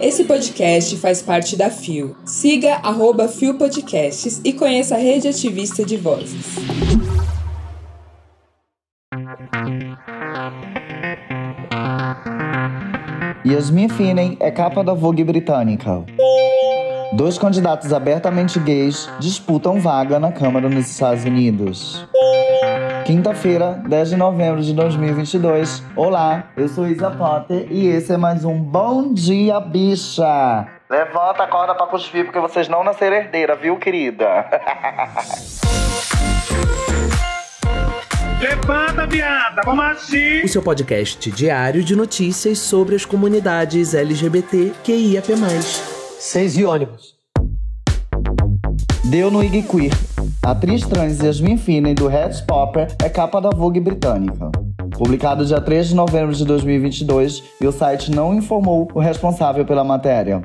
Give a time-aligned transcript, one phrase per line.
[0.00, 2.16] Esse podcast faz parte da FIO.
[2.24, 6.56] Siga arroba FIO Podcasts e conheça a rede ativista de vozes.
[13.46, 16.04] Yasmin Finney é capa da Vogue britânica.
[17.12, 22.06] Dois candidatos abertamente gays disputam vaga na Câmara nos Estados Unidos.
[23.04, 25.82] Quinta-feira, 10 de novembro de 2022.
[25.96, 30.68] Olá, eu sou Isa Potter e esse é mais um Bom Dia Bicha.
[30.88, 34.26] Levanta a corda pra cuspir porque vocês não nasceram herdeira, viu, querida?
[38.40, 40.42] Levanta, viada, vamos assim!
[40.44, 45.32] O seu podcast diário de notícias sobre as comunidades LGBT QIAP+.
[46.20, 47.16] Seis e ônibus.
[49.04, 50.11] Deu no Ig Queer.
[50.44, 54.50] A atriz trans Yasmin Finney, do Red Popper, é capa da Vogue britânica.
[54.90, 59.84] Publicado dia 3 de novembro de 2022, e o site não informou o responsável pela
[59.84, 60.42] matéria.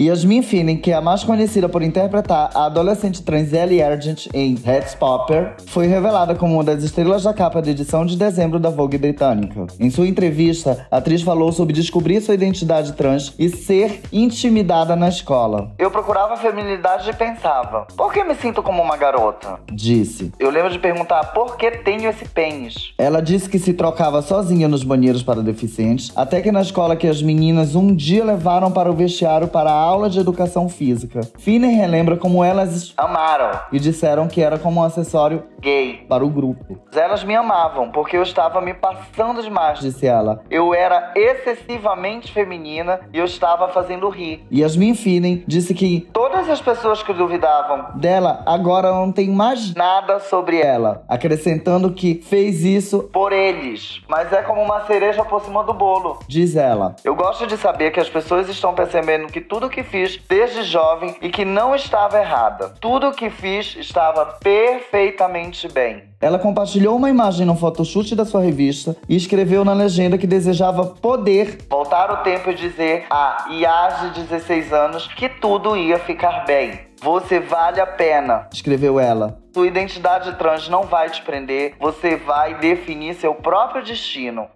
[0.00, 4.54] Yasmin Finney, que é a mais conhecida por interpretar a adolescente trans Ellie Argent em
[4.54, 8.70] Red Popper, foi revelada como uma das estrelas da capa da edição de dezembro da
[8.70, 9.66] Vogue britânica.
[9.78, 15.06] Em sua entrevista, a atriz falou sobre descobrir sua identidade trans e ser intimidada na
[15.06, 15.72] escola.
[15.78, 19.60] Eu procurava feminilidade e pensava, por que me sinto como uma garota?
[19.70, 20.32] Disse.
[20.38, 22.94] Eu lembro de perguntar por que tenho esse pênis.
[22.96, 27.06] Ela disse que se trocava sozinha nos banheiros para deficientes, até que na escola que
[27.06, 31.20] as meninas um dia levaram para o vestiário para a aula de educação física.
[31.38, 36.30] Finney relembra como elas amaram e disseram que era como um acessório gay para o
[36.30, 36.78] grupo.
[36.94, 40.42] Elas me amavam porque eu estava me passando demais, disse ela.
[40.50, 44.44] Eu era excessivamente feminina e eu estava fazendo rir.
[44.52, 50.20] Yasmin Finney disse que todas as pessoas que duvidavam dela agora não têm mais nada
[50.20, 55.64] sobre ela, acrescentando que fez isso por eles, mas é como uma cereja por cima
[55.64, 56.94] do bolo, diz ela.
[57.04, 61.16] Eu gosto de saber que as pessoas estão percebendo que tudo que fiz desde jovem
[61.20, 62.70] e que não estava errada.
[62.80, 66.09] Tudo o que fiz estava perfeitamente bem.
[66.20, 70.84] Ela compartilhou uma imagem no photoshoot da sua revista e escreveu na legenda que desejava
[70.84, 76.44] poder voltar o tempo e dizer a Iage de 16 anos que tudo ia ficar
[76.44, 76.78] bem.
[77.00, 79.40] Você vale a pena, escreveu ela.
[79.54, 84.46] Sua identidade trans não vai te prender, você vai definir seu próprio destino.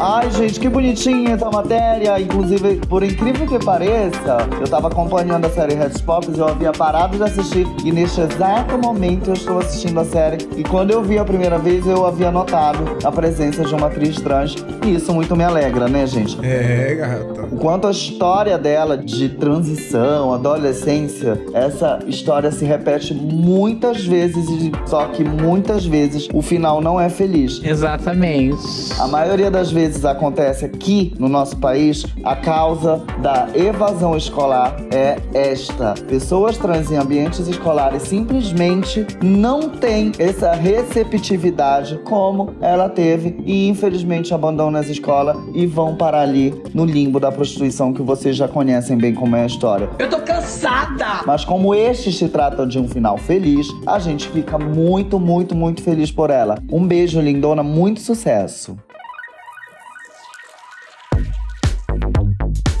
[0.00, 2.20] Ai, gente, que bonitinha essa matéria.
[2.20, 7.16] Inclusive, por incrível que pareça, eu tava acompanhando a série Red Pops, eu havia parado
[7.16, 10.38] de assistir e neste exato momento eu estou assistindo a série.
[10.56, 14.20] E quando eu vi a primeira vez, eu havia notado a presença de uma atriz
[14.20, 14.56] trans.
[14.84, 16.36] E isso muito me alegra, né, gente?
[16.44, 17.44] É, garota.
[17.60, 25.06] Quanto à história dela de transição, adolescência, essa história se repete muitas vezes, e só
[25.06, 27.60] que muitas vezes o final não é feliz.
[27.62, 28.58] Exatamente.
[28.98, 35.18] A maioria das vezes acontece aqui no nosso país, a causa da evasão escolar é
[35.32, 35.94] esta.
[36.08, 44.32] Pessoas trans em ambientes escolares simplesmente não têm essa receptividade como ela teve e infelizmente
[44.32, 48.96] abandonam as escolas e vão para ali no limbo da prostituição que vocês já conhecem
[48.96, 49.90] bem como é a história.
[49.98, 51.20] Eu tô cansada!
[51.26, 55.82] Mas como este se trata de um final feliz, a gente fica muito, muito, muito
[55.82, 56.56] feliz por ela.
[56.72, 58.74] Um beijo, lindona, muito sucesso.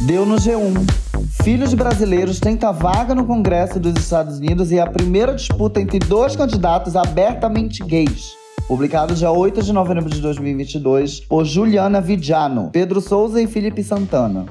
[0.06, 1.03] Deu no G1.
[1.42, 5.80] Filhos de brasileiros tenta vaga no Congresso dos Estados Unidos e é a primeira disputa
[5.80, 8.32] entre dois candidatos abertamente gays.
[8.66, 14.46] Publicado dia 8 de novembro de 2022 por Juliana Vidiano, Pedro Souza e Felipe Santana.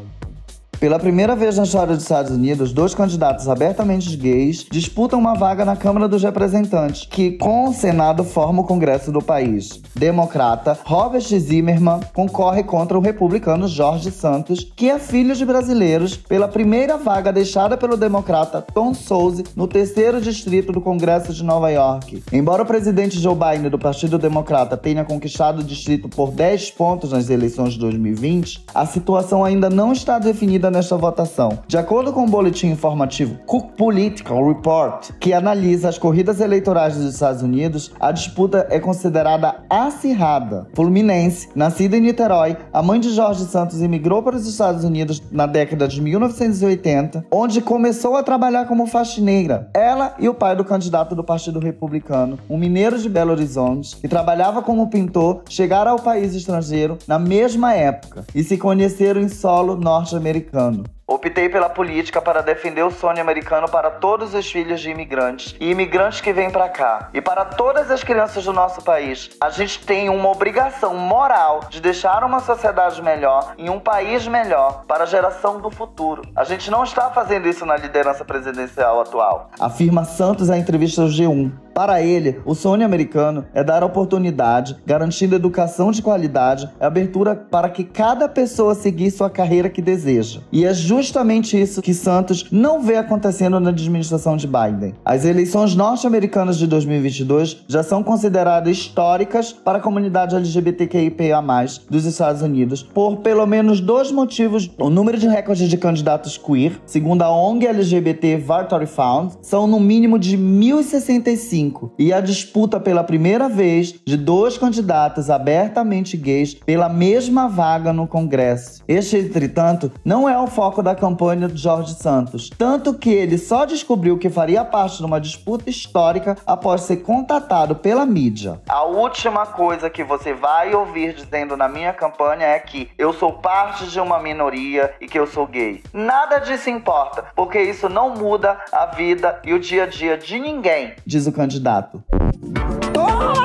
[0.83, 5.63] Pela primeira vez na história dos Estados Unidos, dois candidatos abertamente gays disputam uma vaga
[5.63, 9.81] na Câmara dos Representantes, que com o Senado forma o Congresso do país.
[9.95, 16.49] Democrata Robert Zimmerman concorre contra o republicano Jorge Santos, que é filho de brasileiros, pela
[16.49, 22.21] primeira vaga deixada pelo democrata Tom Souza no terceiro distrito do Congresso de Nova York.
[22.29, 27.13] Embora o presidente Joe Biden do Partido Democrata tenha conquistado o distrito por 10 pontos
[27.13, 31.59] nas eleições de 2020, a situação ainda não está definida nesta votação.
[31.67, 37.13] De acordo com o boletim informativo Cook Political Report, que analisa as corridas eleitorais dos
[37.13, 40.67] Estados Unidos, a disputa é considerada acirrada.
[40.73, 45.45] Fluminense, nascida em Niterói, a mãe de Jorge Santos imigrou para os Estados Unidos na
[45.45, 49.69] década de 1980, onde começou a trabalhar como faxineira.
[49.73, 54.07] Ela e o pai do candidato do Partido Republicano, um mineiro de Belo Horizonte, que
[54.07, 59.75] trabalhava como pintor, chegaram ao país estrangeiro na mesma época e se conheceram em solo
[59.75, 60.83] norte-americano ano.
[61.05, 65.69] Optei pela política para defender o sonho americano para todos os filhos de imigrantes e
[65.69, 67.09] imigrantes que vêm para cá.
[67.13, 71.81] E para todas as crianças do nosso país, a gente tem uma obrigação moral de
[71.81, 76.21] deixar uma sociedade melhor e um país melhor para a geração do futuro.
[76.33, 79.51] A gente não está fazendo isso na liderança presidencial atual.
[79.59, 81.51] Afirma Santos em entrevista ao G1.
[81.73, 87.67] Para ele, o sonho americano é dar oportunidade, garantindo educação de qualidade e abertura para
[87.67, 90.41] que cada pessoa seguir sua carreira que deseja.
[90.51, 94.93] E é justamente isso que Santos não vê acontecendo na administração de Biden.
[95.03, 101.41] As eleições norte-americanas de 2022 já são consideradas históricas para a comunidade LGBTQIA+,
[101.89, 104.69] dos Estados Unidos, por pelo menos dois motivos.
[104.77, 109.79] O número de recordes de candidatos queer, segundo a ONG LGBT Victory Found, são no
[109.79, 116.89] mínimo de 1.065 e a disputa pela primeira vez de dois candidatos abertamente gays pela
[116.89, 118.83] mesma vaga no Congresso.
[118.87, 123.65] Este, entretanto, não é o foco da campanha de Jorge Santos, tanto que ele só
[123.65, 128.61] descobriu que faria parte de uma disputa histórica após ser contatado pela mídia.
[128.67, 133.33] A última coisa que você vai ouvir dizendo na minha campanha é que eu sou
[133.33, 135.81] parte de uma minoria e que eu sou gay.
[135.93, 140.37] Nada disso importa, porque isso não muda a vida e o dia a dia de
[140.37, 142.03] ninguém, diz o candidato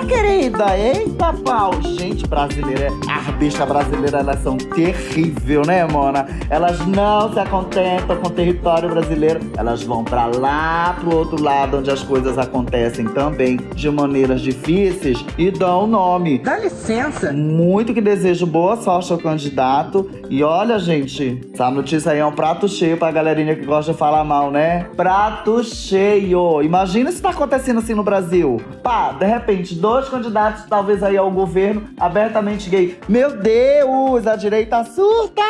[0.04, 0.76] querida!
[0.76, 1.72] Eita pau!
[1.82, 6.26] Gente, brasileira, as bichas brasileiras, elas são terríveis, né, Mona?
[6.50, 9.40] Elas não se contentam com o território brasileiro.
[9.56, 15.24] Elas vão para lá, pro outro lado, onde as coisas acontecem também de maneiras difíceis
[15.36, 16.38] e dão o nome.
[16.38, 17.32] Dá licença.
[17.32, 20.08] Muito que desejo boa sorte ao candidato.
[20.30, 23.98] E olha, gente, essa notícia aí é um prato cheio pra galerinha que gosta de
[23.98, 24.86] falar mal, né?
[24.96, 26.62] Prato cheio!
[26.62, 28.60] Imagina se tá acontecendo assim no Brasil.
[28.82, 32.98] Pá, de repente, dois candidatos, talvez aí ao governo, abertamente gay.
[33.08, 35.42] Meu Deus, a direita surta!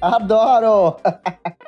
[0.00, 0.96] Adoro!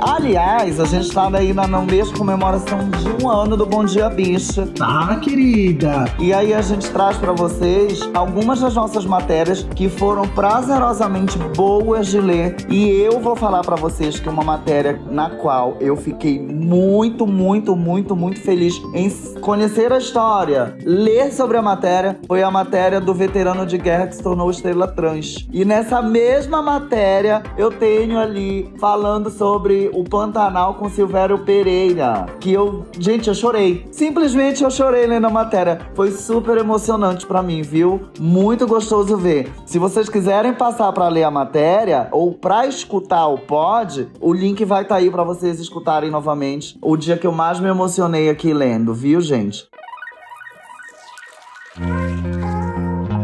[0.00, 4.08] Aliás, a gente tá aí na, na mesma comemoração de um ano do Bom Dia
[4.08, 4.66] Bicha.
[4.66, 6.06] Tá, querida.
[6.18, 12.06] E aí a gente traz para vocês algumas das nossas matérias que foram prazerosamente boas
[12.06, 12.56] de ler.
[12.70, 17.76] E eu vou falar para vocês que uma matéria na qual eu fiquei muito, muito,
[17.76, 19.10] muito, muito feliz em
[19.40, 24.16] conhecer a história, ler sobre a matéria, foi a matéria do veterano de guerra que
[24.16, 25.46] se tornou estrela trans.
[25.52, 32.26] E nessa mesma matéria eu tenho ali falando sobre o Pantanal com Silvério Pereira.
[32.40, 33.86] Que eu, gente, eu chorei.
[33.90, 35.80] Simplesmente eu chorei lendo a matéria.
[35.94, 38.00] Foi super emocionante para mim, viu?
[38.18, 39.50] Muito gostoso ver.
[39.64, 44.64] Se vocês quiserem passar para ler a matéria ou para escutar o pod, o link
[44.64, 46.78] vai estar tá aí para vocês escutarem novamente.
[46.82, 49.69] O dia que eu mais me emocionei aqui lendo, viu, gente?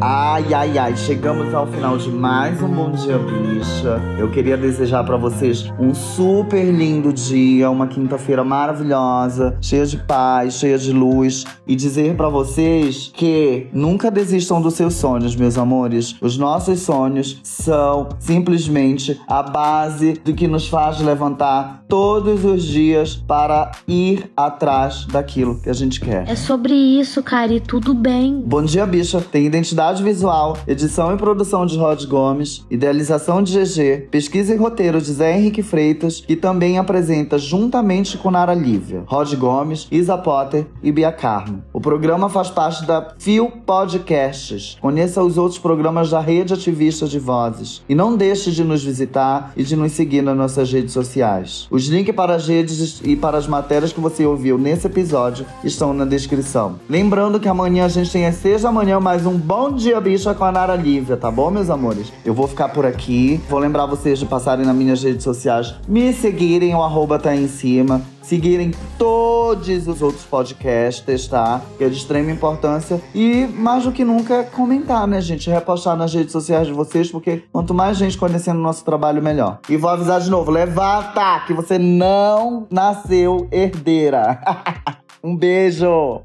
[0.08, 4.00] Ai, ai, ai, chegamos ao final de mais um Bom Dia Bicha.
[4.16, 10.60] Eu queria desejar para vocês um super lindo dia, uma quinta-feira maravilhosa, cheia de paz,
[10.60, 16.14] cheia de luz e dizer para vocês que nunca desistam dos seus sonhos, meus amores.
[16.20, 23.16] Os nossos sonhos são simplesmente a base do que nos faz levantar todos os dias
[23.16, 26.28] para ir atrás daquilo que a gente quer.
[26.28, 28.40] É sobre isso, Cari, tudo bem.
[28.46, 33.58] Bom Dia Bicha tem identidade Identidade visual, edição e produção de Rod Gomes, idealização de
[33.58, 39.04] GG, pesquisa e roteiro de Zé Henrique Freitas, que também apresenta juntamente com Nara Lívia,
[39.06, 41.62] Rod Gomes, Isa Potter e Bia Carmo.
[41.86, 44.76] Programa faz parte da Fio Podcasts.
[44.80, 47.80] Conheça os outros programas da Rede Ativista de Vozes.
[47.88, 51.68] E não deixe de nos visitar e de nos seguir nas nossas redes sociais.
[51.70, 55.94] Os links para as redes e para as matérias que você ouviu nesse episódio estão
[55.94, 56.74] na descrição.
[56.90, 60.42] Lembrando que amanhã a gente tem a Seja Amanhã mais um bom dia, bicha, com
[60.42, 62.12] a Nara Lívia, tá bom, meus amores?
[62.24, 63.40] Eu vou ficar por aqui.
[63.48, 67.44] Vou lembrar vocês de passarem nas minhas redes sociais, me seguirem, o arroba tá aí
[67.44, 68.02] em cima.
[68.26, 71.62] Seguirem todos os outros podcasts, tá?
[71.76, 73.00] Que é de extrema importância.
[73.14, 75.50] E, mais do que nunca, comentar, né, gente?
[75.50, 79.58] Repostar nas redes sociais de vocês, porque quanto mais gente conhecendo o nosso trabalho, melhor.
[79.68, 81.40] E vou avisar de novo: levanta!
[81.46, 84.40] Que você não nasceu herdeira.
[85.22, 86.22] um beijo!